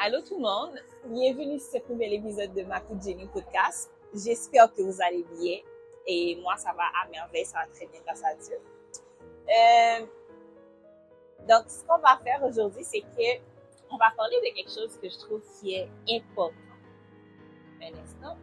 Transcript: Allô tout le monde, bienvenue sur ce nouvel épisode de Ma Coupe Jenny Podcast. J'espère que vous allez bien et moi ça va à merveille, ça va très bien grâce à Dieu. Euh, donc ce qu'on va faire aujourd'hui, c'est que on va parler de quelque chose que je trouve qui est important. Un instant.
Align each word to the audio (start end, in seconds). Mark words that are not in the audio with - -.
Allô 0.00 0.20
tout 0.20 0.36
le 0.36 0.42
monde, 0.42 0.78
bienvenue 1.06 1.58
sur 1.58 1.82
ce 1.84 1.92
nouvel 1.92 2.12
épisode 2.12 2.54
de 2.54 2.62
Ma 2.62 2.78
Coupe 2.78 3.02
Jenny 3.02 3.26
Podcast. 3.26 3.90
J'espère 4.14 4.72
que 4.72 4.80
vous 4.80 5.02
allez 5.02 5.26
bien 5.40 5.58
et 6.06 6.38
moi 6.40 6.56
ça 6.56 6.72
va 6.72 6.84
à 7.02 7.08
merveille, 7.08 7.44
ça 7.44 7.58
va 7.58 7.66
très 7.74 7.86
bien 7.86 8.00
grâce 8.06 8.22
à 8.22 8.32
Dieu. 8.36 8.60
Euh, 9.48 10.06
donc 11.48 11.64
ce 11.66 11.84
qu'on 11.84 11.98
va 11.98 12.16
faire 12.22 12.44
aujourd'hui, 12.44 12.84
c'est 12.84 13.00
que 13.00 13.40
on 13.90 13.96
va 13.96 14.12
parler 14.16 14.36
de 14.36 14.54
quelque 14.54 14.70
chose 14.70 14.96
que 15.02 15.08
je 15.08 15.18
trouve 15.18 15.42
qui 15.58 15.74
est 15.74 15.88
important. 16.08 16.54
Un 17.82 18.00
instant. 18.00 18.36